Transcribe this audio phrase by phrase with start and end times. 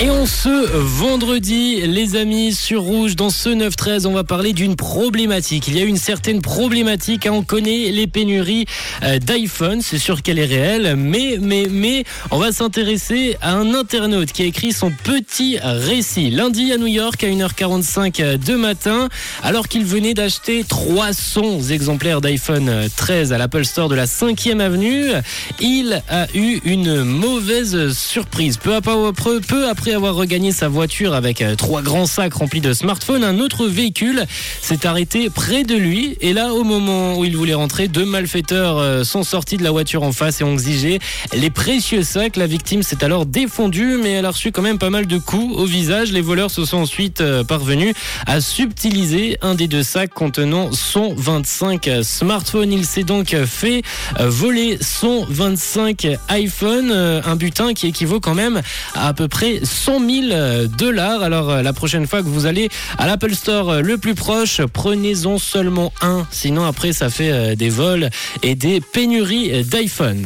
[0.00, 4.74] Et on ce vendredi, les amis, sur Rouge, dans ce 9-13, on va parler d'une
[4.74, 5.68] problématique.
[5.68, 8.66] Il y a une certaine problématique, on connaît les pénuries
[9.04, 12.02] euh, d'iPhone, c'est sûr qu'elle est réelle, mais, mais, mais,
[12.32, 16.30] on va s'intéresser à un internaute qui a écrit son petit récit.
[16.30, 19.08] Lundi à New York, à 1h45 de matin,
[19.44, 25.12] alors qu'il venait d'acheter 300 exemplaires d'iPhone 13 à l'Apple Store de la 5e avenue,
[25.60, 28.56] il a eu une mauvaise surprise.
[28.56, 28.92] Peu après,
[29.46, 33.22] peu après après avoir regagné sa voiture avec euh, trois grands sacs remplis de smartphones,
[33.22, 34.24] un autre véhicule
[34.62, 36.16] s'est arrêté près de lui.
[36.22, 39.72] Et là, au moment où il voulait rentrer, deux malfaiteurs euh, sont sortis de la
[39.72, 41.00] voiture en face et ont exigé
[41.34, 42.36] les précieux sacs.
[42.36, 45.54] La victime s'est alors défendue, mais elle a reçu quand même pas mal de coups
[45.54, 46.12] au visage.
[46.12, 47.94] Les voleurs se sont ensuite euh, parvenus
[48.26, 52.72] à subtiliser un des deux sacs contenant son 25 smartphones.
[52.72, 53.82] Il s'est donc fait
[54.18, 58.62] voler son 25 iPhone, un butin qui équivaut quand même
[58.94, 61.22] à à peu près 100 000 dollars.
[61.22, 62.68] Alors euh, la prochaine fois que vous allez
[62.98, 66.26] à l'Apple Store euh, le plus proche, prenez-en seulement un.
[66.30, 68.08] Sinon après ça fait euh, des vols
[68.42, 70.22] et des pénuries d'iPhone.